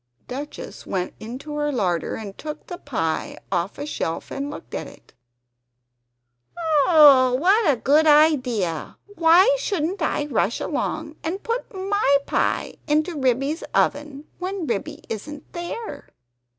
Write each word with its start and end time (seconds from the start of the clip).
Duchess 0.27 0.87
went 0.87 1.13
into 1.19 1.53
her 1.57 1.71
larder 1.71 2.15
and 2.15 2.35
took 2.35 2.65
the 2.65 2.79
pie 2.79 3.37
off 3.51 3.77
a 3.77 3.85
shelf 3.85 4.31
and 4.31 4.49
looked 4.49 4.73
at 4.73 4.87
it. 4.87 5.13
"Oh 6.87 7.35
what 7.39 7.69
a 7.71 7.75
good 7.75 8.07
idea! 8.07 8.97
Why 9.05 9.55
shouldn't 9.59 10.01
I 10.01 10.25
rush 10.25 10.59
along 10.59 11.17
and 11.23 11.43
put 11.43 11.71
my 11.71 12.17
pie 12.25 12.77
into 12.87 13.15
Ribby's 13.15 13.61
oven 13.75 14.25
when 14.39 14.65
Ribby 14.65 15.03
isn't 15.07 15.53
there?" 15.53 16.09